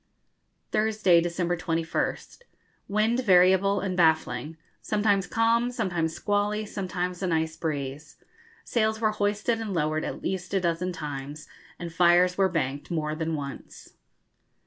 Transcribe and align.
Thursday, 0.71 1.21
December 1.21 1.55
21st. 1.55 2.39
Wind 2.87 3.19
variable 3.23 3.79
and 3.79 3.95
baffling 3.95 4.57
sometimes 4.81 5.27
calm, 5.27 5.69
sometimes 5.71 6.11
squally, 6.11 6.65
sometimes 6.65 7.21
a 7.21 7.27
nice 7.27 7.55
breeze. 7.55 8.15
Sails 8.63 8.99
were 8.99 9.11
hoisted 9.11 9.61
and 9.61 9.75
lowered 9.75 10.03
at 10.03 10.23
least 10.23 10.55
a 10.55 10.59
dozen 10.59 10.91
times, 10.91 11.47
and 11.77 11.93
fires 11.93 12.35
were 12.35 12.49
banked 12.49 12.89
more 12.89 13.13
than 13.13 13.35
once. 13.35 13.93